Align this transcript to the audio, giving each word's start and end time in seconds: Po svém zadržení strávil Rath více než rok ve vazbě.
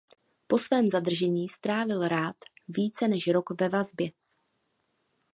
Po 0.47 0.57
svém 0.57 0.89
zadržení 0.89 1.49
strávil 1.49 2.07
Rath 2.07 2.37
více 2.67 3.07
než 3.07 3.27
rok 3.27 3.61
ve 3.61 3.69
vazbě. 3.69 4.11